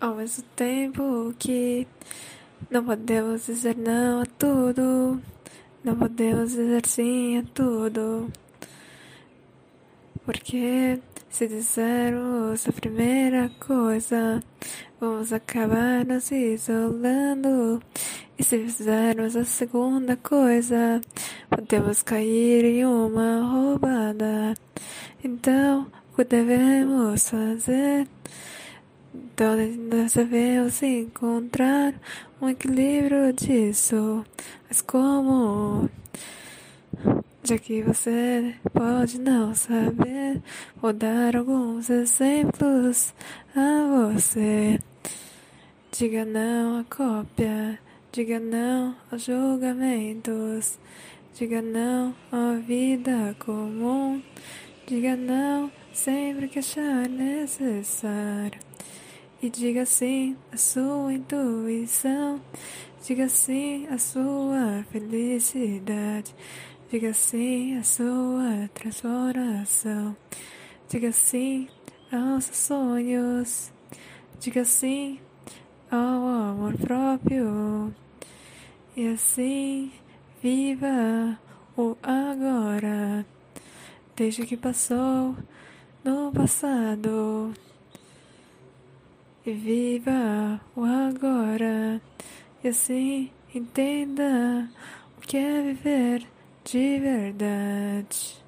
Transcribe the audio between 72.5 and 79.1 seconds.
sonhos, diga sim ao amor próprio. E